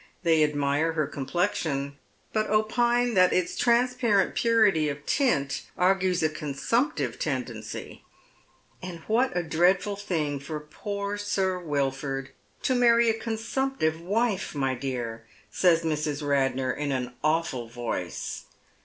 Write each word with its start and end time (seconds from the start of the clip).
They 0.23 0.43
admire 0.43 0.93
her 0.93 1.05
complexion, 1.05 1.95
but 2.33 2.49
opine 2.49 3.13
that 3.13 3.31
its 3.33 3.55
transparent 3.55 4.33
purity 4.33 4.89
of 4.89 5.05
tint 5.05 5.61
argues 5.77 6.23
a 6.23 6.29
consumptive 6.29 7.19
tendency." 7.19 8.01
And 8.81 9.01
what 9.05 9.31
a 9.37 9.43
dreadful 9.43 9.95
thing 9.95 10.39
for 10.39 10.59
poor 10.59 11.19
Sir 11.19 11.59
"Wilford 11.59 12.29
to 12.63 12.73
marry 12.73 13.11
a 13.11 13.19
consumptive 13.19 14.01
wife, 14.01 14.55
my 14.55 14.73
dear 14.73 15.23
I" 15.23 15.29
says 15.51 15.83
Mrs. 15.83 16.27
Radnor, 16.27 16.71
in 16.73 16.91
an 16.91 17.13
a\vful 17.23 17.69
voice. 17.69 18.45